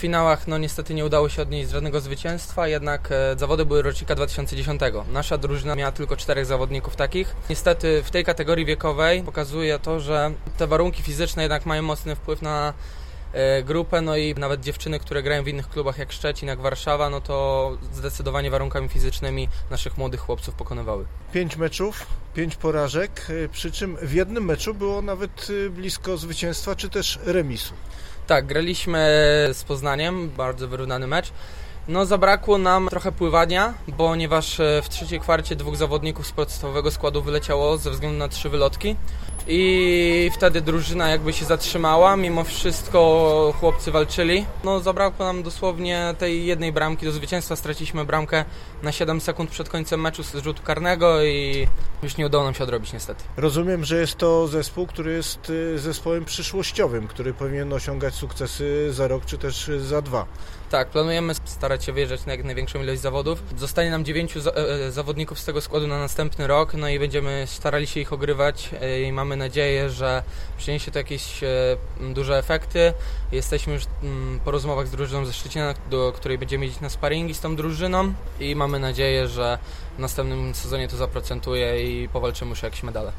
[0.00, 4.80] finałach no niestety nie udało się odnieść żadnego zwycięstwa, jednak e, zawody były rocznika 2010.
[5.12, 7.36] Nasza drużyna miała tylko czterech zawodników takich.
[7.50, 12.42] Niestety w tej kategorii wiekowej pokazuje to, że te warunki fizyczne jednak mają mocny wpływ
[12.42, 12.74] na
[13.32, 17.10] e, grupę, no i nawet dziewczyny, które grają w innych klubach jak Szczecin, jak Warszawa,
[17.10, 21.04] no to zdecydowanie warunkami fizycznymi naszych młodych chłopców pokonywały.
[21.32, 26.76] Pięć meczów, pięć porażek, y, przy czym w jednym meczu było nawet y, blisko zwycięstwa
[26.76, 27.74] czy też remisu.
[28.26, 28.98] Tak, graliśmy
[29.52, 31.32] z Poznaniem, bardzo wyrównany mecz.
[31.88, 37.22] No zabrakło nam trochę pływania, ponieważ e, w trzeciej kwarcie dwóch zawodników z podstawowego składu
[37.22, 38.96] wyleciało ze względu na trzy wylotki
[39.46, 44.46] i wtedy drużyna jakby się zatrzymała, mimo wszystko chłopcy walczyli.
[44.64, 48.44] No zabrakło nam dosłownie tej jednej bramki do zwycięstwa, straciliśmy bramkę
[48.82, 51.66] na 7 sekund przed końcem meczu z rzutu karnego i
[52.02, 53.24] już nie udało nam się odrobić niestety.
[53.36, 59.08] Rozumiem, że jest to zespół, który jest y, zespołem przyszłościowym, który powinien osiągać sukcesy za
[59.08, 60.26] rok czy też za dwa.
[60.70, 63.42] Tak, planujemy starać się wyjeżdżać na jak największą ilość zawodów.
[63.58, 67.44] Zostanie nam dziewięciu za, e, zawodników z tego składu na następny rok, no i będziemy
[67.46, 70.22] starali się ich ogrywać e, i mamy nadzieję, że
[70.58, 71.76] przyniesie to jakieś e,
[72.14, 72.92] duże efekty.
[73.32, 77.34] Jesteśmy już mm, po rozmowach z drużyną ze Szczecina, do której będziemy jeździć na sparingi
[77.34, 79.58] z tą drużyną i mamy nadzieję, że
[79.96, 83.12] w następnym sezonie to zaprocentuje i powalczymy już o jakieś medale.